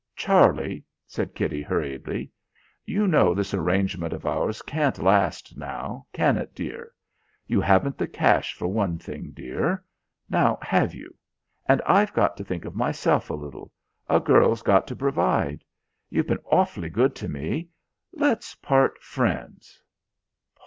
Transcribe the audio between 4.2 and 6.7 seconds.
ours can't last, now, can it,